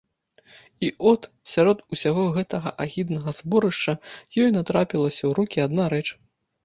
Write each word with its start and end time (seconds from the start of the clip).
І 0.87 0.87
от, 1.09 1.27
сярод 1.51 1.83
усяго 1.97 2.23
гэтага 2.39 2.69
агіднага 2.85 3.29
зборышча, 3.41 3.93
ёй 4.45 4.49
натрапілася 4.59 5.21
ў 5.25 5.31
рукі 5.43 5.57
адна 5.67 5.83
рэч. 5.95 6.05